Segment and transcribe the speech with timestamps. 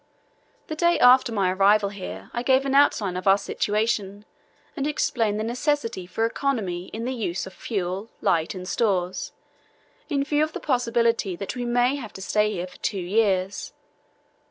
[0.65, 4.25] The day after my arrival here I gave an outline of our situation
[4.75, 9.31] and explained the necessity for economy in the use of fuel, light, and stores,
[10.09, 13.73] in view of the possibility that we may have to stay here for two years....